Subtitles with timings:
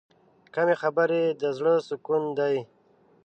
[0.53, 2.57] کمې خبرې، د زړه سکون دی.